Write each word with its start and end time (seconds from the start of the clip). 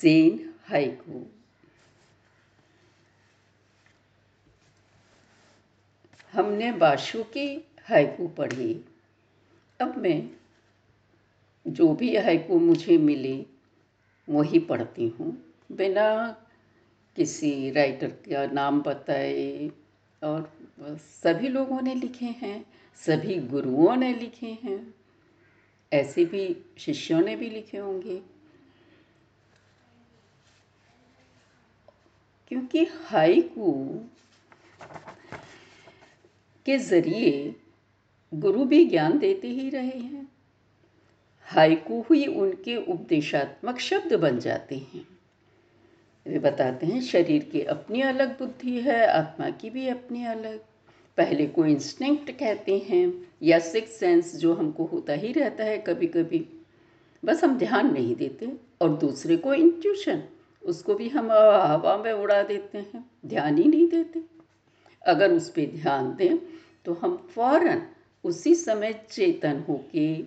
जेन 0.00 0.54
haiku 0.64 1.26
हमने 6.32 6.72
बाशु 6.72 7.22
की 7.22 7.68
haiku 7.82 8.28
पढ़ी। 8.28 8.84
अब 9.80 9.96
मैं 9.96 10.30
जो 11.66 11.94
भी 11.94 12.16
हाइकू 12.16 12.58
मुझे 12.58 12.98
मिले, 12.98 13.46
वही 14.28 14.58
पढ़ती 14.58 15.08
हूँ। 15.08 15.54
बिना 15.72 16.28
किसी 17.16 17.70
राइटर 17.70 18.10
का 18.10 18.46
नाम 18.46 18.82
बताए 18.82 19.70
और 20.22 20.52
सभी 20.96 21.48
लोगों 21.48 21.80
ने 21.80 21.94
लिखे 21.94 22.26
हैं, 22.26 22.64
सभी 22.96 23.38
गुरुओं 23.38 23.96
ने 23.96 24.14
लिखे 24.14 24.58
हैं। 24.64 24.94
ऐसे 25.92 26.24
भी 26.24 26.56
शिष्यों 26.78 27.20
ने 27.20 27.36
भी 27.36 27.50
लिखे 27.50 27.78
होंगे। 27.78 28.22
क्योंकि 32.50 32.84
हाइकू 32.84 33.72
के 36.66 36.78
ज़रिए 36.78 37.54
गुरु 38.34 38.64
भी 38.64 38.84
ज्ञान 38.84 39.18
देते 39.18 39.48
ही 39.48 39.70
रहे 39.70 39.98
हैं। 39.98 40.28
हाइकू 41.40 42.00
ही 42.00 42.26
उनके 42.26 42.76
उपदेशात्मक 42.76 43.78
शब्द 43.78 44.14
बन 44.14 44.38
जाते 44.38 44.76
हैं। 44.76 45.06
वे 46.26 46.38
बताते 46.38 46.86
हैं, 46.86 47.02
शरीर 47.02 47.44
की 47.44 47.62
अपनी 47.62 48.00
अलग 48.00 48.38
बुद्धि 48.38 48.80
है, 48.80 49.06
आत्मा 49.06 49.50
की 49.50 49.70
भी 49.70 49.88
अपनी 49.88 50.24
अलग। 50.24 50.60
पहले 51.16 51.46
को 51.46 51.66
इंस्टिंक्ट 51.66 52.30
कहते 52.30 52.78
हैं, 52.78 53.28
या 53.42 53.58
सिक्स 53.58 53.92
सेंस 53.92 54.36
जो 54.36 54.54
हमको 54.54 54.84
होता 54.84 55.12
ही 55.12 55.32
रहता 55.32 55.64
है 55.64 55.78
कभी 55.78 56.06
कभी 56.06 56.46
बस 57.24 57.44
हम 57.44 57.58
ध्यान 57.58 57.92
नहीं 57.92 58.14
देते, 58.14 58.52
और 58.80 58.96
दूसरे 58.96 59.36
को 59.36 59.54
इंट्यूशन 59.54 60.22
उसको 60.64 60.94
भी 60.94 61.08
हम 61.08 61.26
हवा 61.32 61.96
में 61.96 62.12
उड़ा 62.12 62.42
देते 62.42 62.78
हैं, 62.78 63.10
ध्यान 63.26 63.58
ही 63.58 63.64
नहीं 63.64 63.88
देते। 63.88 64.22
अगर 65.06 65.32
उस 65.32 65.50
पर 65.50 65.66
ध्यान 65.66 66.14
दें 66.14 66.38
तो 66.84 66.94
हम 66.94 67.16
फ़ौरन 67.16 67.82
उसी 68.24 68.54
समय 68.54 69.06
चेतन 69.10 69.64
होके, 69.68 70.22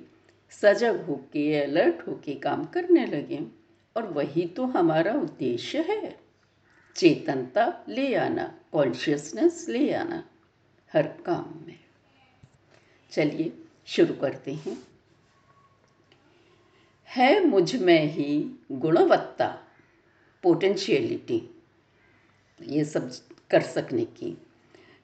सजग 0.49 1.05
होके 1.05 1.63
अलर्ट 1.63 2.07
होके 2.07 2.33
काम 2.33 2.65
करने 2.65 3.05
लगे। 3.05 3.63
और 3.97 4.03
वही 4.03 4.45
तो 4.47 4.63
हमारा 4.63 5.13
उद्देश्य 5.13 5.81
है। 5.81 6.19
चेतनता 6.95 7.85
ले 7.89 8.15
आना 8.15 8.59
कॉन्शियसनेस 8.71 9.65
ले 9.69 9.93
आना, 9.93 10.23
हर 10.93 11.07
काम 11.07 11.63
में। 11.67 11.79
चलिए, 13.11 13.53
शुरू 13.85 14.13
करते 14.13 14.53
हैं। 14.53 14.83
है 17.07 17.45
मुझमें 17.47 18.03
ही 18.03 18.51
गुणवत्ता। 18.71 19.62
पोटेंशियलिटी 20.44 21.49
ये 22.61 22.86
सब 22.86 23.11
कर 23.49 23.61
सकने 23.61 24.05
की। 24.05 24.38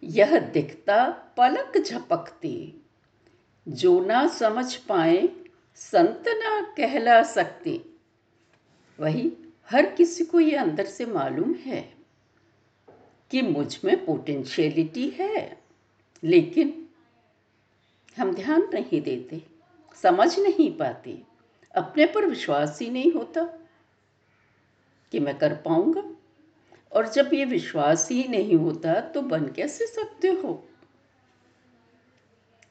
यह 0.03 0.39
दिखता 0.39 1.09
पलक 1.37 1.77
झपकती, 1.77 2.81
जो 3.67 3.99
ना 4.05 4.27
समझ 4.27 4.75
पाए, 4.75 5.29
संत 5.75 6.23
ना 6.27 6.61
कहला 6.77 7.23
सकते। 7.23 7.81
वही 8.99 9.31
हर 9.69 9.85
किसी 9.85 10.25
को 10.25 10.39
ये 10.39 10.55
अंदर 10.55 10.85
से 10.85 11.05
मालूम 11.05 11.53
है 11.53 11.93
कि 13.31 13.41
मुझमें 13.41 14.05
पोटेंशियलिटी 14.05 15.09
है, 15.09 15.61
लेकिन 16.23 16.87
हम 18.17 18.33
ध्यान 18.35 18.69
नहीं 18.73 19.01
देते, 19.01 19.41
समझ 20.03 20.39
नहीं 20.39 20.77
पाते, 20.77 21.21
अपने 21.75 22.05
पर 22.05 22.25
विश्वास 22.25 22.79
ही 22.81 22.89
नहीं 22.89 23.11
होता। 23.11 23.58
कि 25.11 25.19
मैं 25.19 25.37
कर 25.37 25.53
पाऊँगा? 25.53 26.03
और 26.91 27.09
जब 27.09 27.33
ये 27.33 27.45
विश्वास 27.45 28.11
ही 28.11 28.27
नहीं 28.27 28.55
होता 28.55 29.01
तो 29.01 29.21
बन 29.21 29.47
कैसे 29.47 29.87
सकते 29.87 30.27
हो? 30.27 30.67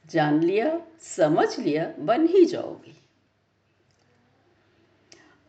जान 0.07 0.43
लिया, 0.43 0.81
समझ 1.01 1.59
लिया, 1.59 1.95
बन 1.99 2.27
ही 2.27 2.45
जाओगे। 2.45 2.95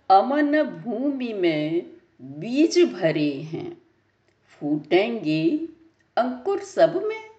अमन 0.09 0.63
भूमि 0.63 1.33
में 1.33 1.93
बीज 2.21 2.93
भरे 2.93 3.33
हैं, 3.33 3.81
फूटेंगे 4.45 5.67
अंकुर 6.17 6.59
सब 6.59 7.03
में। 7.03 7.29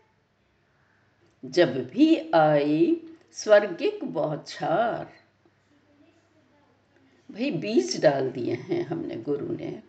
जब 1.44 1.88
भी 1.90 2.30
आए, 2.30 2.96
स्वर्गिक 3.32 4.04
बौछार 4.04 5.19
भाई, 7.30 7.50
बीज 7.50 8.00
डाल 8.00 8.30
दिए 8.30 8.54
हैं 8.54 8.86
हमने 8.86 9.16
गुरु 9.16 9.52
ने। 9.52 9.82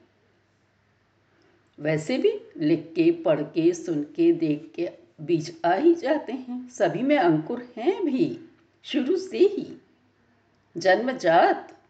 वैसे 1.79 2.17
भी 2.17 2.41
लिख 2.57 2.93
के, 2.95 3.11
पढ़ 3.11 3.41
के, 3.41 3.73
सुन 3.73 4.03
के, 4.03 4.33
देख 4.33 4.71
के 4.75 4.89
बीज 5.21 5.61
आ 5.65 5.73
ही 5.73 5.95
जाते 5.95 6.33
हैं। 6.33 6.69
सभी 6.69 7.01
में 7.01 7.17
अंकुर 7.17 7.73
हैं 7.77 8.05
भी, 8.05 8.49
शुरू 8.83 9.17
से 9.17 9.37
ही। 9.37 9.81
जन्मजात 10.77 11.81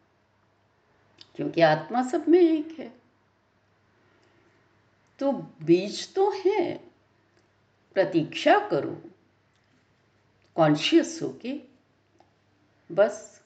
क्योंकि 1.36 1.62
आत्मा 1.62 2.04
सब 2.04 2.26
में 2.28 2.40
एक 2.40 2.80
है। 2.80 2.94
तो 5.20 5.32
बीज 5.64 6.14
तो 6.14 6.30
है, 6.30 6.78
प्रतीक्षा 7.94 8.68
करो 8.70 9.02
कॉन्शियस 10.56 11.20
होके, 11.22 11.60
बस। 12.92 13.41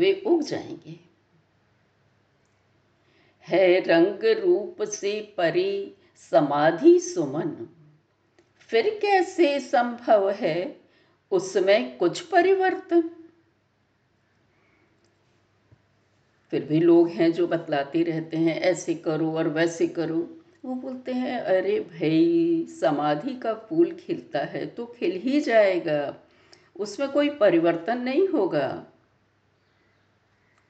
वे 0.00 0.22
उग 0.26 0.42
जाएँगे। 0.42 1.00
है 3.48 3.80
रंग 3.80 4.24
रूप 4.24 4.82
से 4.82 5.34
परे 5.36 5.94
समाधि 6.30 7.00
सुमन। 7.00 7.68
फिर 8.58 8.98
कैसे 9.02 9.60
संभव 9.60 10.30
है 10.30 10.80
उसमें 11.30 11.98
कुछ 11.98 12.20
परिवर्तन? 12.20 13.10
फिर 16.50 16.64
भी 16.64 16.80
लोग 16.80 17.08
हैं 17.08 17.32
जो 17.32 17.46
बतलाते 17.46 18.02
रहते 18.02 18.36
हैं, 18.36 18.60
ऐसे 18.60 18.94
करो 18.94 19.32
और 19.32 19.48
वैसे 19.48 19.88
करो। 19.88 20.36
वो 20.64 20.74
बोलते 20.74 21.12
हैं, 21.12 21.40
अरे 21.40 21.80
भाई, 21.80 22.66
समाधि 22.80 23.36
का 23.36 23.54
फूल 23.54 23.92
खिलता 23.92 24.38
है 24.38 24.66
तो 24.66 24.86
खिल 24.86 25.16
ही 25.16 25.40
जाएगा। 25.40 26.16
उसमें 26.76 27.08
कोई 27.12 27.30
परिवर्तन 27.30 27.98
नहीं 27.98 28.28
होगा। 28.28 28.89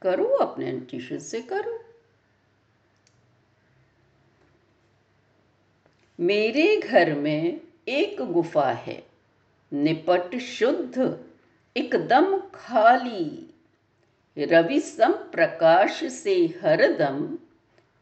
करो, 0.02 0.24
अपने 0.24 0.80
टिश्यू 0.80 1.18
से 1.18 1.40
करो। 1.40 1.78
मेरे 6.20 6.76
घर 6.76 7.14
में 7.14 7.60
एक 7.88 8.20
गुफा 8.20 8.72
है, 8.72 9.06
निपट 9.72 10.38
शुद्ध, 10.38 11.24
एकदम 11.76 12.38
खाली। 12.54 13.54
रवि 14.38 14.80
सम 14.80 15.12
प्रकाश 15.12 16.12
से 16.12 16.46
हरदम 16.46 17.38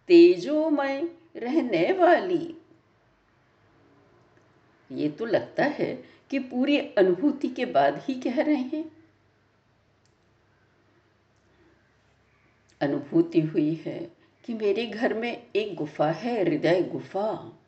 तेजोमय 0.09 1.11
रहने 1.37 1.93
वाली। 1.93 2.57
ये 4.93 5.09
तो 5.09 5.25
लगता 5.25 5.65
है 5.65 6.05
कि 6.31 6.39
पूरी 6.39 6.79
अनुभूति 6.79 7.49
के 7.49 7.65
बाद 7.65 8.03
ही 8.05 8.15
कह 8.15 8.43
रहे 8.43 8.55
हैं। 8.55 8.98
अनुभूति 12.81 13.41
हुई 13.41 13.75
है 13.87 13.99
कि 14.44 14.55
मेरे 14.55 14.87
घर 14.87 15.15
में 15.15 15.43
एक 15.56 15.75
गुफा 15.75 16.11
है, 16.11 16.41
हृदय 16.41 16.83
गुफा। 16.83 17.58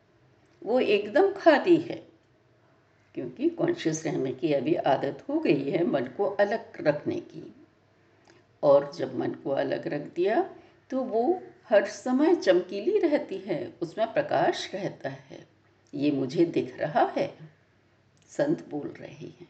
वो 0.62 0.80
एकदम 0.80 1.32
खाती 1.32 1.76
है, 1.76 2.02
क्योंकि 3.14 3.48
कॉन्शियस 3.50 4.04
रहने 4.06 4.32
की 4.32 4.52
अभी 4.52 4.74
आदत 4.74 5.24
हो 5.28 5.38
गई 5.38 5.70
है 5.70 5.84
मन 5.84 6.06
को 6.16 6.24
अलग 6.24 6.72
रखने 6.80 7.16
की। 7.22 7.54
और 8.62 8.92
जब 8.92 9.16
मन 9.18 9.30
को 9.34 9.50
अलग 9.50 9.86
रख 9.88 10.02
दिया 10.14 10.42
तो 10.90 11.02
वो 11.02 11.42
हर 11.68 11.86
समय 11.86 12.34
चमकीली 12.34 12.98
रहती 12.98 13.38
है, 13.38 13.72
उसमें 13.82 14.12
प्रकाश 14.12 14.70
रहता 14.74 15.08
है। 15.08 15.46
ये 15.94 16.10
मुझे 16.10 16.44
दिख 16.44 16.78
रहा 16.80 17.04
है, 17.16 17.34
संत 18.30 18.68
बोल 18.68 18.88
रहे 18.90 19.26
हैं। 19.28 19.48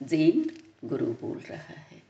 जैन 0.00 0.50
गुरु 0.84 1.06
बोल 1.06 1.38
रहा 1.40 1.80
है। 1.80 2.02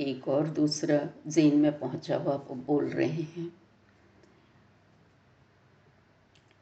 एक 0.00 0.28
और 0.28 0.46
दूसरा 0.46 1.08
जेन 1.26 1.56
में 1.56 1.78
पहुँचा 1.78 2.16
हुआ 2.16 2.36
बोल 2.36 2.84
रहे 2.84 3.08
हैं। 3.08 3.52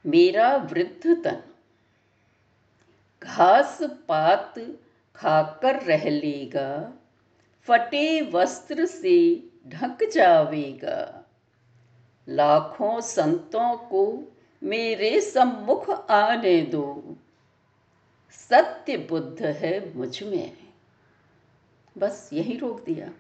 मेरा 0.06 0.56
वृद्ध 0.56 1.25
तन 1.25 1.43
घास 3.23 3.79
पात 3.82 4.55
खाकर 5.17 5.82
रह 5.82 6.11
लेगा, 6.11 6.93
फटे 7.62 8.21
वस्त्र 8.21 8.87
से 8.87 9.49
ढक 9.69 9.99
जावेगा। 10.12 11.26
लाखों 12.29 13.00
संतों 13.00 13.76
को 13.76 14.33
मेरे 14.62 15.21
सम्मुख 15.21 15.91
आने 16.11 16.62
दो, 16.62 17.17
सत्य 18.31 18.97
बुद्ध 18.97 19.43
है 19.43 19.97
मुझमें। 19.97 20.70
बस 22.00 22.31
यही 22.32 22.56
रोक 22.56 22.85
दिया। 22.85 23.12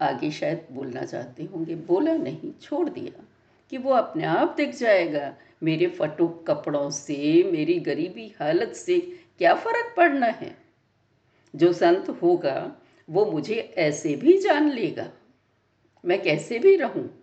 आगे 0.00 0.30
शायद 0.30 0.66
बोलना 0.72 1.02
चाहते 1.02 1.44
होंगे, 1.44 1.74
बोला 1.74 2.14
नहीं, 2.14 2.52
छोड़ 2.62 2.88
दिया 2.88 3.24
कि 3.70 3.78
वो 3.78 3.90
अपने 3.90 4.24
आप 4.24 4.54
दिख 4.56 4.76
जाएगा। 4.76 5.36
मेरे 5.62 5.86
फटुक 5.86 6.44
कपड़ों 6.46 6.90
से, 6.90 7.50
मेरी 7.52 7.80
गरीबी 7.80 8.34
हालत 8.40 8.72
से 8.72 9.00
क्या 9.38 9.54
फ़र्क 9.54 9.94
पड़ना 9.96 10.26
है? 10.26 10.56
जो 11.56 11.72
संत 11.72 12.08
होगा, 12.22 12.76
वो 13.10 13.26
मुझे 13.26 13.74
ऐसे 13.78 14.16
भी 14.16 14.38
जान 14.38 14.70
लेगा। 14.70 15.10
मैं 16.04 16.22
कैसे 16.22 16.58
भी 16.58 16.76
रहूँ? 16.76 17.22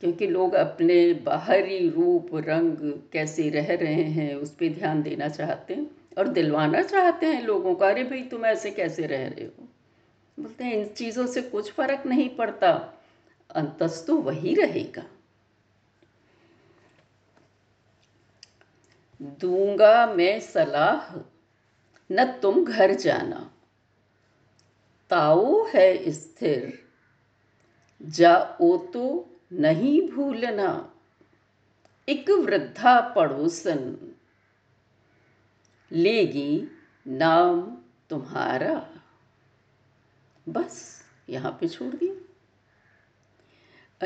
क्योंकि 0.00 0.26
लोग 0.26 0.54
अपने 0.54 1.12
बाहरी 1.12 1.90
रूप, 1.90 2.28
रंग 2.34 2.76
कैसे 3.12 3.50
रह 3.50 3.74
रहे 3.74 4.02
हैं, 4.02 4.34
उस 4.34 4.50
पर 4.50 4.68
ध्यान 4.68 5.02
देना 5.02 5.28
चाहते 5.28 5.74
हैं। 5.74 5.99
और 6.20 6.28
दिलवाना 6.28 6.82
चाहते 6.82 7.26
हैं 7.26 7.42
लोगों 7.42 7.74
को, 7.74 7.84
अरे 7.84 8.04
भाई, 8.04 8.22
तुम 8.22 8.46
ऐसे 8.46 8.70
कैसे 8.70 9.06
रह 9.06 9.28
रहे 9.28 9.44
हो? 9.44 9.68
बोलते 10.40 10.64
हैं, 10.64 10.74
इन 10.74 10.88
चीज़ों 10.88 11.26
से 11.26 11.42
कुछ 11.42 11.72
फ़र्क 11.72 12.06
नहीं 12.06 12.28
पड़ता 12.36 12.94
अंतस 13.50 14.04
तो 14.06 14.16
वही 14.16 14.54
रहेगा। 14.54 15.04
दूँगा 19.22 20.06
मैं 20.06 20.40
सलाह, 20.40 21.18
न 22.12 22.24
तुम 22.42 22.64
घर 22.64 22.94
जाना। 22.94 23.50
ताऊ 25.10 25.66
है 25.66 26.10
स्थिर, 26.10 26.88
जाओ 28.02 28.76
तो 28.76 29.30
नहीं 29.52 30.08
भूलना। 30.08 30.94
एक 32.08 32.30
वृद्धा 32.30 33.00
पड़ोसन 33.00 34.14
लेगी 35.92 36.68
नाम 37.06 37.78
तुम्हारा। 38.10 38.90
बस, 40.48 41.02
यहाँ 41.28 41.58
पे 41.60 41.68
छोड़ 41.68 41.94
दिया। 41.94 42.14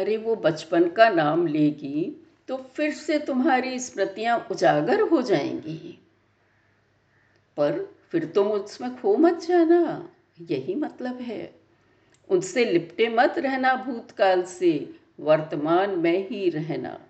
अरे, 0.01 0.17
वो 0.17 0.37
बचपन 0.37 0.89
का 0.89 1.09
नाम 1.09 1.47
लेगी 1.47 2.27
तो 2.49 2.57
फिर 2.57 2.93
से 2.93 3.19
तुम्हारी 3.19 3.79
स्मृतियाँ 3.79 4.49
उजागर 4.51 5.01
हो 5.01 5.23
जाएँगी। 5.23 6.09
पर 7.57 7.95
फिर 8.11 8.25
तुम 8.25 8.49
उसमें 8.49 9.01
खो 9.01 9.17
मत 9.17 9.41
जाना, 9.41 10.11
यही 10.41 10.75
मतलब 10.75 11.21
है। 11.21 11.55
उनसे 12.29 12.65
लिपटे 12.65 13.09
मत 13.09 13.35
रहना 13.39 13.75
भूतकाल 13.75 14.43
से, 14.43 14.95
वर्तमान 15.21 15.91
में 15.91 16.29
ही 16.29 16.51
रहना। 16.51 17.01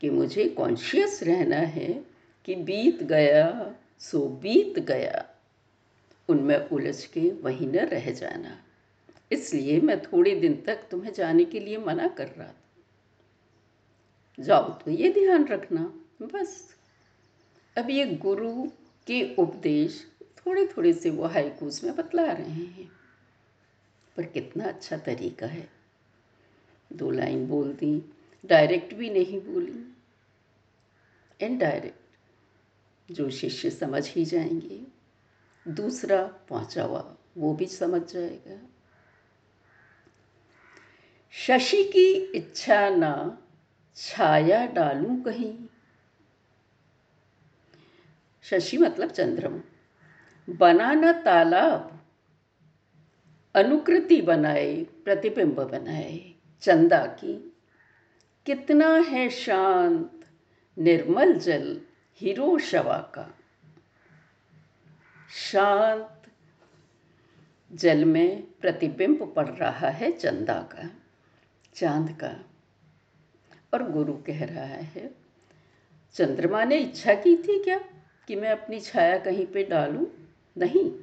कि 0.00 0.10
मुझे 0.10 0.48
कॉन्शियस 0.48 1.22
रहना 1.22 1.56
है 1.56 2.11
कि 2.44 2.54
बीत 2.54 3.02
गया, 3.02 3.74
सो 3.98 4.28
बीत 4.28 4.78
गया। 4.78 5.28
उनमें 6.28 6.68
उलझ 6.68 7.06
के 7.06 7.20
वहीं 7.20 7.66
न 7.66 7.76
रह 7.76 8.10
जाना। 8.10 8.64
इसलिए 9.32 9.80
मैं 9.80 10.02
थोड़े 10.02 10.34
दिन 10.34 10.62
तक 10.66 10.88
तुम्हें 10.90 11.12
जाने 11.12 11.44
के 11.44 11.60
लिए 11.60 11.76
मना 11.76 12.08
कर 12.08 12.28
रहा 12.28 12.48
था। 12.48 12.56
जाओ 14.40 14.72
तो 14.72 14.90
ये 14.90 15.12
ध्यान 15.12 15.44
रखना, 15.44 16.00
बस। 16.22 16.76
अब 17.78 17.90
ये 17.90 18.06
गुरु 18.06 18.64
के 19.06 19.34
उपदेश 19.34 20.06
थोड़े 20.22 20.66
थोड़े 20.66 20.92
से 20.92 21.10
वो 21.10 21.24
हाइकूज 21.24 21.84
में 21.84 21.96
बतला 21.96 22.32
रहे 22.32 22.50
हैं। 22.50 22.92
पर 24.16 24.22
कितना 24.22 24.64
अच्छा 24.64 24.96
तरीका 24.96 25.46
है। 25.46 25.68
दो 26.92 27.10
लाइन 27.10 27.46
बोल 27.46 27.72
दी 27.72 28.12
डायरेक्ट 28.46 28.94
भी 28.94 29.10
नहीं 29.10 29.40
बोली। 29.40 29.96
इनडायरेक्ट। 31.40 32.01
जो 33.10 33.30
शिष्य 33.30 33.70
समझ 33.70 34.10
ही 34.10 34.24
जाएँगे। 34.24 34.86
दूसरा 35.68 36.22
पहुँचा 36.22 36.84
हुआ 36.84 37.16
वो 37.36 37.54
भी 37.54 37.66
समझ 37.66 38.12
जाएगा। 38.12 38.58
शशि 41.30 41.84
की 41.84 42.14
इच्छा 42.14 42.88
ना 42.90 43.42
छाया 43.96 44.66
डालूं 44.66 45.22
कहीं। 45.22 45.66
शशि 48.42 48.78
मतलब 48.78 49.10
चंद्रमा। 49.10 49.60
बनाना 50.50 51.12
तालाब, 51.12 52.00
अनुकृति 53.54 54.22
बनाए, 54.22 54.84
प्रतिबिंब 54.84 55.54
बनाए, 55.54 56.34
चंदा 56.60 57.06
की। 57.06 57.56
कितना 58.46 58.88
है 58.88 59.28
शांत, 59.30 60.24
निर्मल 60.78 61.32
जल 61.32 61.80
हिरोशवा 62.14 63.12
का। 63.14 63.38
शांत 65.30 66.22
जल 67.72 68.04
में 68.04 68.42
प्रतिबिंब 68.60 69.32
पड़ 69.36 69.48
रहा 69.48 69.88
है 69.88 70.12
चंदा 70.12 70.54
का, 70.54 70.90
चाँद 71.74 72.18
का। 72.20 72.44
और 73.74 73.90
गुरु 73.90 74.12
कह 74.12 74.44
रहा 74.44 74.64
है, 74.64 75.14
चंद्रमा 76.12 76.64
ने 76.64 76.76
इच्छा 76.76 77.14
की 77.14 77.36
थी 77.36 77.64
क्या 77.64 77.78
कि 78.28 78.36
मैं 78.36 78.50
अपनी 78.50 78.80
छाया 78.80 79.18
कहीं 79.18 79.46
पे 79.46 79.64
डालूं? 79.64 80.06
नहीं। 80.58 81.00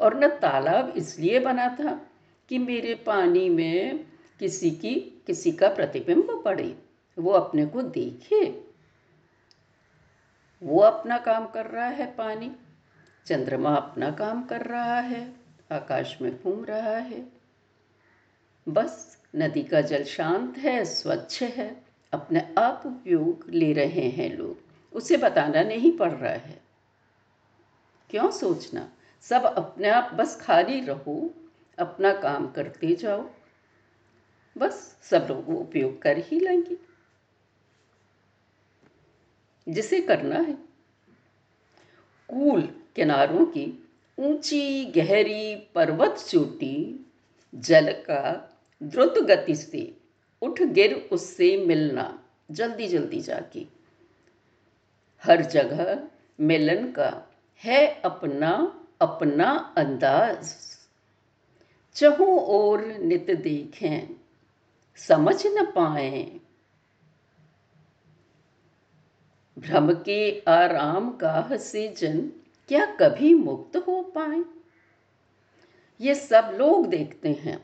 और 0.00 0.24
न 0.24 0.28
तालाब 0.28 0.88
इसलिए 0.96 1.40
बना 1.40 1.68
था 1.68 2.10
कि 2.48 2.58
मेरे 2.58 2.94
पानी 2.94 3.48
में 3.48 4.04
किसी 4.38 4.70
की, 4.70 5.22
किसी 5.26 5.52
का 5.52 5.68
प्रतिबिंब 5.68 6.42
पड़े, 6.44 6.78
वो 7.18 7.30
अपने 7.30 7.66
को 7.66 7.82
देखे। 7.82 8.73
वो 10.64 10.80
अपना 10.80 11.18
काम 11.18 11.46
कर 11.46 11.66
रहा 11.66 11.86
है 11.86 12.14
पानी, 12.14 12.56
चंद्रमा 13.26 13.74
अपना 13.74 14.10
काम 14.10 14.44
कर 14.44 14.60
रहा 14.60 15.00
है, 15.00 15.32
आकाश 15.72 16.18
में 16.22 16.42
घूम 16.42 16.64
रहा 16.64 16.96
है। 16.96 17.32
बस, 18.68 19.22
नदी 19.36 19.62
का 19.62 19.80
जल 19.80 20.04
शांत 20.04 20.58
है, 20.58 20.84
स्वच्छ 20.84 21.42
है, 21.42 21.84
अपने 22.12 22.54
आप 22.58 22.82
उपयोग 22.86 23.46
ले 23.48 23.72
रहे 23.72 24.08
हैं 24.08 24.36
लोग। 24.36 24.58
उसे 24.92 25.16
बताना 25.16 25.62
नहीं 25.62 25.96
पड़ 25.96 26.12
रहा 26.12 26.32
है। 26.32 26.60
क्यों 28.10 28.30
सोचना? 28.30 28.88
सब 29.20 29.44
अपने 29.44 29.88
आप 29.88 30.14
बस 30.14 30.40
खाली 30.40 30.80
रहो, 30.80 31.34
अपना 31.78 32.12
काम 32.12 32.48
करते 32.50 32.94
जाओ। 32.94 33.30
बस, 34.58 34.98
सब 35.02 35.26
लोग 35.30 35.48
उपयोग 35.48 36.02
कर 36.02 36.18
ही 36.18 36.40
लेंगे। 36.40 36.93
जिसे 39.68 40.00
करना 40.00 40.38
है। 40.38 40.52
कूल 42.28 42.62
किनारों 42.96 43.44
की 43.46 43.88
ऊँची, 44.18 44.84
गहरी, 44.84 45.56
पर्वत 45.74 46.18
चोटी 46.18 47.06
जल 47.54 47.92
का 47.92 48.50
द्रुत 48.82 49.18
गति 49.18 49.54
से 49.54 49.96
उठ 50.42 50.62
गिर 50.62 51.08
उससे 51.12 51.56
मिलना 51.66 52.22
जल्दी 52.50 52.86
जल्दी 52.86 53.20
जाके। 53.20 53.66
हर 55.24 55.42
जगह 55.42 56.08
मिलन 56.40 56.92
का 56.92 57.32
है 57.64 57.86
अपना 58.04 58.80
अपना 59.00 59.74
अंदाज। 59.76 60.54
चहु 61.94 62.38
और 62.38 62.86
नित 62.86 63.30
देखें, 63.30 64.08
समझ 64.96 65.46
न 65.46 65.64
पाए 65.64 66.40
भ्रम 69.64 69.92
के 69.92 70.42
आराम 70.48 71.16
गाह 71.16 71.56
से 71.56 71.88
जन 71.88 72.20
क्या 72.68 72.86
कभी 72.86 73.34
मुक्त 73.34 73.76
हो 73.76 74.02
पाए? 74.02 74.42
ये 76.00 76.14
सब 76.14 76.52
लोग 76.54 76.86
देखते 76.86 77.28
हैं 77.28 77.58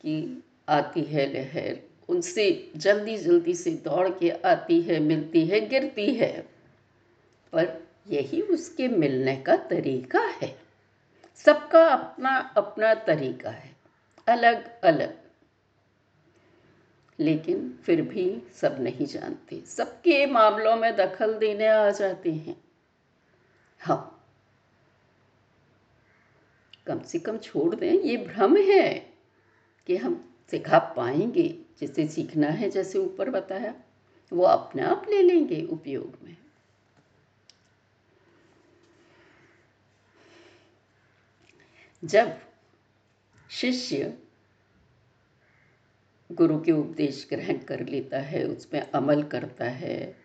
कि 0.00 0.42
आती 0.68 1.02
है 1.02 1.32
लहर, 1.32 1.78
उनसे 2.08 2.72
जल्दी 2.76 3.16
जल्दी 3.16 3.54
से 3.54 3.70
दौड़ 3.70 4.08
के 4.08 4.30
आती 4.30 4.80
है, 4.80 5.00
मिलती 5.00 5.46
है, 5.46 5.68
गिरती 5.68 6.14
है। 6.14 6.48
पर 7.52 7.86
यही 8.10 8.40
उसके 8.40 8.88
मिलने 8.88 9.36
का 9.36 9.56
तरीका 9.56 10.20
है। 10.20 10.58
सबका 11.36 11.86
अपना 11.86 12.38
अपना 12.56 12.94
तरीका 12.94 13.50
है। 13.50 13.76
अलग 14.28 14.80
अलग 14.80 15.23
लेकिन 17.20 17.78
फिर 17.84 18.02
भी 18.02 18.42
सब 18.54 18.76
नहीं 18.80 19.06
जानते। 19.06 19.60
सबके 19.60 20.26
मामलों 20.26 20.76
में 20.76 20.96
दखल 20.96 21.34
देने 21.38 21.66
आ 21.66 21.90
जाते 21.90 22.32
हैं। 22.32 22.64
हाँ। 23.80 24.10
कम 26.86 27.00
से 27.00 27.18
कम 27.18 27.38
छोड़ 27.38 27.74
दें, 27.74 27.92
ये 27.92 28.16
भ्रम 28.16 28.56
है 28.56 28.94
कि 29.86 29.96
हम 29.96 30.34
सिखा 30.50 30.78
पाएँगे। 30.78 31.58
जिसे 31.80 32.08
सीखना 32.08 32.46
है, 32.46 32.70
जैसे 32.70 32.98
ऊपर 32.98 33.30
बताया, 33.30 33.74
वो 34.32 34.44
अपने 34.44 34.82
आप 34.82 35.06
ले 35.08 35.22
लेंगे 35.22 35.64
उपयोग 35.64 36.18
में। 36.22 36.36
जब 42.04 42.40
शिष्य 43.50 44.18
गुरु 46.34 46.58
के 46.60 46.72
उपदेश 46.72 47.26
ग्रहण 47.30 47.58
कर 47.58 47.86
लेता 47.86 48.18
है, 48.18 48.44
उसमें 48.44 48.80
अमल 48.80 49.22
करता 49.22 49.64
है, 49.64 50.16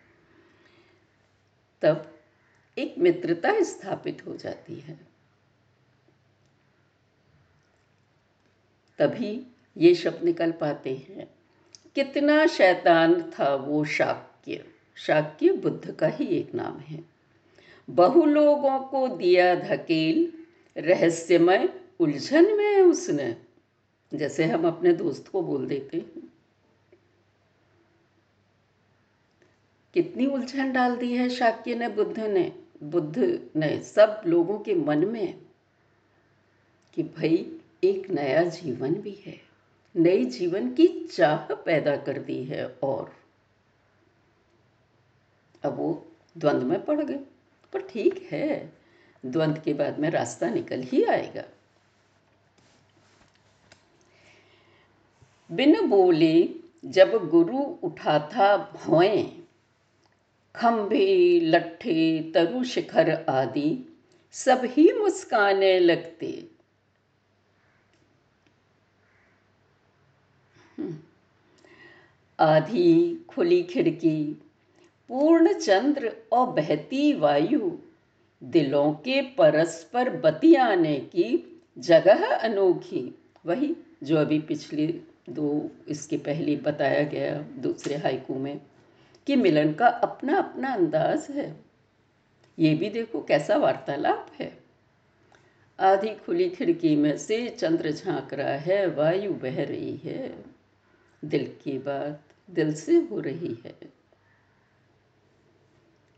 तब 1.82 2.18
एक 2.78 2.94
मित्रता 2.98 3.62
स्थापित 3.62 4.26
हो 4.26 4.36
जाती 4.36 4.74
है। 4.80 4.98
तभी 8.98 9.46
ये 9.76 9.94
शब्द 9.94 10.24
निकल 10.24 10.52
पाते 10.52 10.94
हैं, 11.08 11.26
कितना 11.94 12.46
शैतान 12.46 13.22
था 13.30 13.54
वो 13.54 13.84
शाक्य 13.84 14.64
शाक्य 14.96 15.52
बुद्ध 15.52 15.92
का 15.92 16.06
ही 16.06 16.26
एक 16.26 16.54
नाम 16.54 16.78
है। 16.78 17.04
बहु 17.88 18.24
लोगों 18.24 18.78
को 18.78 19.06
दिया 19.08 19.54
धकेल, 19.54 20.32
रहस्यमय 20.76 21.68
उलझन 22.00 22.56
में 22.56 22.80
उसने 22.80 23.36
जैसे 24.14 24.44
हम 24.44 24.66
अपने 24.66 24.92
दोस्त 24.92 25.28
को 25.28 25.42
बोल 25.42 25.66
देते 25.66 25.96
हैं। 25.96 26.32
कितनी 29.94 30.26
उलझन 30.26 30.72
डाल 30.72 30.96
दी 30.96 31.12
है 31.14 31.28
शाक्य 31.28 31.74
ने, 31.74 31.88
बुद्ध 31.88 32.18
ने 32.20 32.52
बुद्ध 32.82 33.48
ने, 33.56 33.82
सब 33.82 34.22
लोगों 34.26 34.58
के 34.58 34.74
मन 34.74 35.06
में 35.06 35.40
कि 36.94 37.02
भाई 37.02 37.60
एक 37.84 38.10
नया 38.10 38.42
जीवन 38.42 38.94
भी 38.94 39.22
है। 39.26 39.40
नई 39.96 40.24
जीवन 40.24 40.74
की 40.74 40.88
चाह 41.04 41.54
पैदा 41.54 41.96
कर 41.96 42.18
दी 42.18 42.44
है 42.44 42.78
और 42.82 43.16
अब 45.62 45.76
वो 45.76 46.06
द्वंद्व 46.38 46.66
में 46.66 46.84
पड़ 46.84 47.00
गए। 47.00 47.20
पर 47.72 47.80
ठीक 47.80 48.28
है 48.32 48.72
द्वंद्व 49.26 49.60
के 49.60 49.74
बाद 49.74 49.98
में 49.98 50.10
रास्ता 50.10 50.50
निकल 50.50 50.82
ही 50.82 51.04
आएगा। 51.04 51.44
बिन 55.50 55.80
बोले 55.88 56.48
जब 56.84 57.14
गुरु 57.30 57.58
उठा 57.82 58.18
था 58.34 58.56
भौएँ, 58.76 59.24
खंभे, 60.54 61.40
लट्ठे, 61.40 62.20
तरु 62.34 62.62
शिखर 62.64 63.10
आदि 63.28 63.68
सब 64.34 64.62
ही 64.64 64.92
मुस्काने 64.92 65.78
लगते 65.78 66.32
हम्म। 70.78 70.96
आधी 72.38 73.14
खुली 73.28 73.62
खिड़की, 73.62 74.24
पूर्ण 75.10 75.52
चंद्र 75.52 76.12
और 76.32 76.46
बहती 76.46 77.12
वायु 77.14 77.70
दिलों 78.42 78.92
के 79.04 79.20
परस्पर 79.36 80.10
बतियाने 80.16 80.96
की 81.14 81.28
जगह 81.78 82.26
अनोखी 82.26 83.02
वही 83.46 83.74
जो 84.02 84.16
अभी 84.16 84.38
पिछले 84.38 84.86
दो 85.28 85.70
इसके 85.88 86.16
पहले 86.16 86.56
बताया 86.56 87.02
गया 87.02 87.42
दूसरे 87.42 87.96
हाइकू 87.96 88.34
में 88.34 88.60
कि 89.26 89.36
मिलन 89.36 89.72
का 89.72 89.86
अपना 89.86 90.38
अपना 90.38 90.74
अंदाज 90.74 91.26
है। 91.30 91.60
ये 92.58 92.74
भी 92.74 92.90
देखो 92.90 93.22
कैसा 93.22 93.56
वार्तालाप 93.56 94.30
है। 94.40 94.58
आधी 95.80 96.14
खुली 96.14 96.50
खिड़की 96.50 96.96
में 96.96 97.18
से 97.18 97.48
चंद्र 97.48 97.90
झाँक 97.90 98.34
रहा 98.34 98.54
है, 98.54 98.86
वायु 98.86 99.34
बह 99.34 99.64
रही 99.64 99.96
है। 99.96 100.44
दिल 101.24 101.56
की 101.64 101.78
बात 101.78 102.22
दिल 102.50 102.74
से 102.74 102.96
हो 102.96 103.20
रही 103.20 103.58
है। 103.64 103.74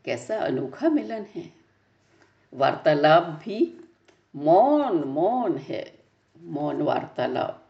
कैसा 0.05 0.37
अनोखा 0.37 0.89
मिलन 0.89 1.25
है। 1.35 1.51
वार्तालाप 2.53 3.23
भी 3.23 3.89
मौन 4.35 5.03
मौन 5.03 5.57
है। 5.57 5.93
मौन 6.41 6.81
वार्तालाप। 6.81 7.62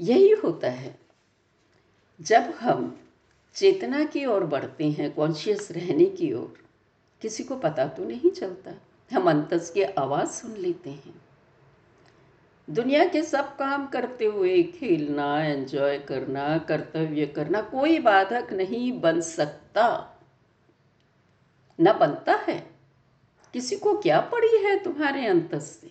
यही 0.00 0.30
होता 0.30 0.70
है। 0.70 0.98
जब 2.20 2.40
हम 2.40 3.00
चेतना 3.54 4.04
की 4.04 4.26
ओर 4.26 4.44
बढ़ते 4.44 4.90
हैं 4.90 5.14
कॉन्शियस 5.14 5.68
रहने 5.70 6.04
की 6.04 6.32
ओर, 6.32 6.58
किसी 7.22 7.44
को 7.44 7.56
पता 7.56 7.86
तो 7.88 8.04
नहीं 8.04 8.30
चलता। 8.30 8.70
हम 9.16 9.30
अंतस 9.30 9.70
की 9.70 9.82
आवाज़ 9.82 10.28
सुन 10.28 10.56
लेते 10.56 10.90
हैं। 10.90 11.22
दुनिया 12.70 13.08
के 13.08 13.22
सब 13.22 13.56
काम 13.56 13.86
करते 13.86 14.24
हुए 14.24 14.62
खेलना 14.62 15.44
एंजॉय 15.44 15.98
करना, 15.98 16.58
कर्तव्य 16.58 17.26
करना 17.26 17.62
कोई 17.62 17.98
बाधक 17.98 18.48
नहीं 18.52 19.00
बन 19.00 19.20
सकता। 19.20 20.14
न 21.80 21.92
बनता 21.92 22.34
है। 22.34 22.70
किसी 23.52 23.76
को 23.76 23.98
क्या 23.98 24.20
पड़ी 24.20 24.58
है 24.58 24.84
तुम्हारे 24.84 25.26
अंतस 25.26 25.78
से? 25.80 25.90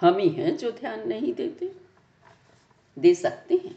हम 0.00 0.16
ही 0.16 0.28
हैं 0.28 0.56
जो 0.56 0.70
ध्यान 0.70 1.08
नहीं 1.08 1.34
देते। 1.34 1.85
दे 2.98 3.14
सकते 3.14 3.54
हैं। 3.54 3.74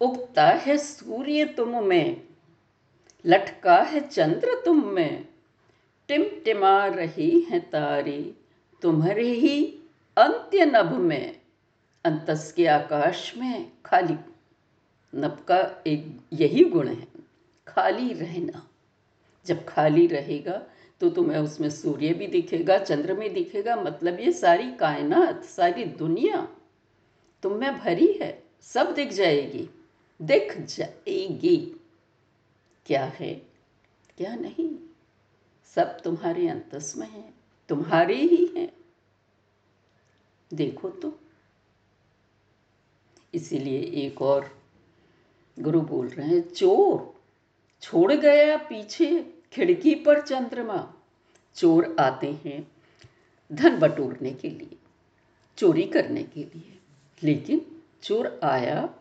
उगता 0.00 0.46
है 0.46 0.76
सूर्य 0.78 1.44
तुम 1.44 1.84
में, 1.84 2.22
लटका 3.26 3.76
है 3.82 4.00
चंद्र 4.08 4.62
तुम 4.64 4.84
में। 4.86 5.28
टिमटिमा 6.08 6.86
रही 6.86 7.40
है 7.40 7.60
तारे, 7.60 8.34
तुम्हारे 8.82 9.28
ही 9.28 9.78
अंत्य 10.16 10.64
नभ 10.66 10.92
में। 10.92 11.40
अंतस 12.04 12.52
के 12.56 12.66
आकाश 12.66 13.36
में 13.36 13.72
खाली, 13.84 14.16
नभ 15.14 15.44
का 15.48 15.82
एक 15.86 16.20
यही 16.32 16.64
गुण 16.64 16.88
है, 16.88 17.06
खाली 17.68 18.12
रहना। 18.12 18.68
जब 19.46 19.64
खाली 19.64 20.06
रहेगा 20.06 20.62
तो 21.02 21.10
तुम्हें 21.10 21.38
उसमें 21.38 21.70
सूर्य 21.70 22.12
भी 22.14 22.26
दिखेगा, 22.26 22.78
चंद्र 22.78 23.14
में 23.14 23.34
दिखेगा 23.34 23.76
मतलब 23.76 24.20
ये 24.20 24.32
सारी 24.32 24.72
कायनात, 24.72 25.44
सारी 25.44 25.84
दुनिया 25.84 26.48
तुम 27.42 27.52
में 27.52 27.78
भरी 27.78 28.18
है, 28.22 28.42
सब 28.60 28.94
दिख 28.94 29.12
जाएगी 29.12 29.70
दिख 30.22 30.58
जाएगी। 30.58 31.80
क्या 32.86 33.04
है? 33.04 33.34
क्या 34.18 34.34
नहीं? 34.36 34.70
सब 35.64 36.00
तुम्हारे 36.00 36.48
अंतस 36.48 36.94
में 36.96 37.08
है, 37.08 37.34
तुम्हारे 37.68 38.14
ही 38.14 38.46
है। 38.56 38.72
देखो 40.54 40.90
तो। 40.90 41.18
इसीलिए 43.34 43.80
एक 43.80 44.22
और 44.22 44.62
गुरु 45.58 45.80
बोल 45.80 46.08
रहे 46.08 46.28
हैं, 46.28 46.48
चोर, 46.48 47.20
छोड़ 47.82 48.12
गया 48.12 48.56
पीछे। 48.56 49.41
खिड़की 49.52 49.94
पर 49.94 50.20
चंद्रमा, 50.20 50.94
चोर 51.54 51.96
आते 52.00 52.32
हैं 52.44 52.72
धन 53.52 53.78
बटोरने 53.78 54.30
के 54.30 54.50
लिए, 54.50 54.76
चोरी 55.58 55.82
करने 55.82 56.22
के 56.22 56.40
लिए। 56.44 56.78
लेकिन 57.22 57.66
चोर 58.02 58.40
आया, 58.44 58.94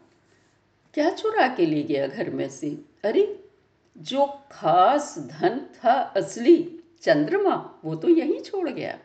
क्या 0.94 1.10
चुरा 1.10 1.48
के 1.48 1.66
ले 1.66 1.84
गया 1.84 2.08
घर 2.08 2.30
में 2.30 2.50
से? 2.50 2.70
अरे, 3.06 3.50
जो 3.98 4.26
खास 4.52 5.20
धन 5.20 5.60
था 5.60 5.94
असली 6.18 6.80
चंद्रमा, 7.02 7.80
वो 7.86 7.96
तो 7.96 8.10
यहीं 8.10 8.42
छोड़ 8.42 8.70
गया, 8.70 9.00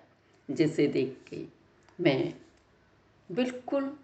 जिसे 0.50 0.87
देख 0.87 1.19
के 1.29 1.45
मैं 2.00 2.35
बिल्कुल 3.33 3.97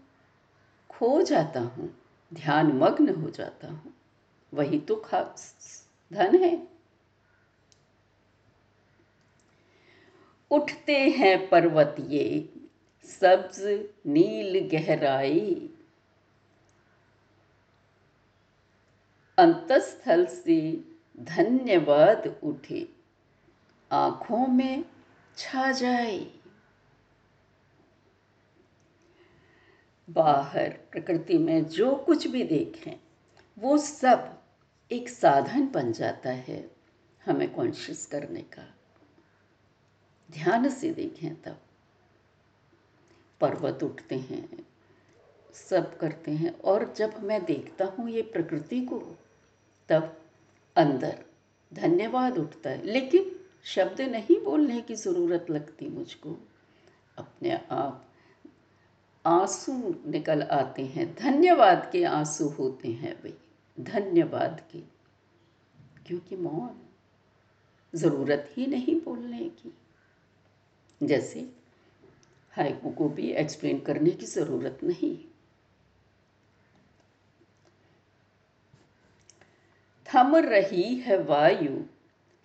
खो 0.91 1.23
जाता 1.23 1.61
हूँ 1.61 1.95
ध्यान 2.35 2.67
मग्न 2.67 3.09
हो 3.09 3.31
जाता 3.31 3.69
हूँ। 3.69 3.95
वही 4.55 4.79
तो 4.79 4.97
खास 4.97 5.55
धन 6.13 6.43
है। 6.45 6.73
उठते 10.53 10.99
हैं 11.11 11.49
पर्वत 11.49 11.97
ये, 12.01 12.49
सब्ज 13.05 13.89
नील 14.07 14.59
गहराई। 14.69 15.71
अंतस्थल 19.39 20.27
से 20.27 20.85
धन्यवाद 21.21 22.41
उठे, 22.43 22.89
आँखों 23.91 24.47
में 24.47 24.85
छा 25.37 25.71
जाए। 25.73 26.19
बाहर 30.11 30.69
प्रकृति 30.93 31.39
में 31.39 31.65
जो 31.65 31.95
कुछ 31.97 32.27
भी 32.27 32.43
देखें, 32.45 32.93
वो 33.59 33.79
सब 33.79 34.43
एक 34.91 35.09
साधन 35.09 35.69
बन 35.69 35.93
जाता 35.93 36.31
है 36.31 36.71
हमें 37.27 37.55
कॉन्शियस 37.55 38.07
करने 38.07 38.41
का। 38.41 38.69
ध्यान 40.33 40.69
से 40.71 40.91
देखें 40.93 41.43
तब। 41.43 41.59
पर्वत 43.41 43.83
उठते 43.83 44.15
हैं, 44.15 44.67
सब 45.53 45.99
करते 45.99 46.31
हैं 46.31 46.61
और 46.61 46.95
जब 46.97 47.23
मैं 47.23 47.45
देखता 47.45 47.85
हूँ 47.85 48.11
ये 48.11 48.23
प्रकृति 48.23 48.81
को, 48.81 49.19
तब 49.89 50.21
अंदर 50.77 51.25
धन्यवाद 51.75 52.39
उठता 52.39 52.71
है। 52.71 52.83
लेकिन 52.83 53.41
शब्द 53.65 54.01
नहीं 54.01 54.45
बोलने 54.45 54.81
की 54.81 54.95
ज़रूरत 54.95 55.47
लगती 55.51 55.89
मुझको। 55.89 56.37
अपने 57.19 57.61
आप 57.71 58.09
आँसू 59.27 59.95
निकल 60.07 60.43
आते 60.43 60.87
हैं। 60.87 61.15
धन्यवाद 61.15 61.89
के 61.93 62.05
आँसू 62.05 62.49
होते 62.49 62.89
हैं 62.89 63.15
भाई, 63.15 63.35
धन्यवाद 63.81 64.63
के। 64.73 64.81
क्योंकि 66.07 66.37
मौन, 66.37 66.71
ज़रूरत 67.95 68.49
ही 68.57 68.67
नहीं 68.67 69.01
बोलने 69.01 69.39
की। 69.39 69.73
जैसे 71.03 71.41
हाइकू 72.53 72.91
को 72.91 73.09
भी 73.09 73.31
एक्सप्लेन 73.33 73.81
करने 73.81 74.11
की 74.11 74.27
ज़रूरत 74.27 74.79
नहीं। 74.85 75.17
थम 80.07 80.37
रही 80.37 80.95
है 80.95 81.23
वायु, 81.23 81.81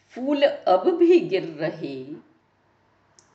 फूल 0.10 0.44
अब 0.44 0.90
भी 0.98 1.20
गिर 1.20 1.44
रहे। 1.44 2.16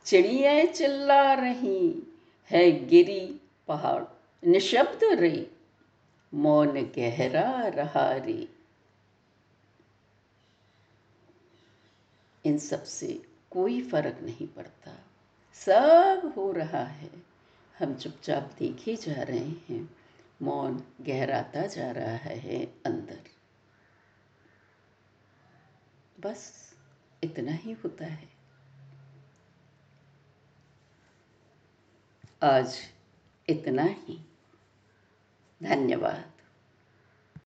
चिड़िया 0.05 0.64
चिल्ला 0.64 1.33
रही 1.33 2.02
है 2.50 2.87
गिरी 2.87 3.41
पहाड़, 3.69 4.05
निशब्द 4.43 5.00
रे, 5.05 5.50
मौन 6.35 6.83
गहरा 6.97 7.69
रहा 7.69 8.12
रे। 8.12 8.49
इन 12.45 12.59
सबसे 12.59 13.23
कोई 13.50 13.83
फ़र्क 13.83 14.19
नहीं 14.23 14.47
पड़ता। 14.47 14.99
सब 15.54 16.35
हो 16.37 16.52
रहा 16.52 16.85
है। 16.85 17.11
हम 17.78 17.94
चुपचाप 17.94 18.52
देखे 18.59 18.97
जा 18.97 19.23
रहे 19.23 19.49
हैं। 19.49 19.97
मौन 20.42 20.85
गहराता 21.00 21.66
जा 21.66 21.90
रहा 21.90 22.16
है 22.16 22.66
अंदर। 22.66 23.21
बस 26.21 26.75
इतना 27.23 27.52
ही 27.52 27.73
होता 27.73 28.06
है। 28.06 28.28
आज 32.42 32.78
इतना 33.49 33.82
ही। 33.82 34.25
धन्यवाद। 35.62 36.31